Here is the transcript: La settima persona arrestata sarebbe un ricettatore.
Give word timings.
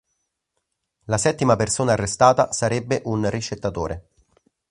La 1.03 1.19
settima 1.19 1.55
persona 1.55 1.91
arrestata 1.91 2.51
sarebbe 2.51 3.03
un 3.05 3.29
ricettatore. 3.29 4.07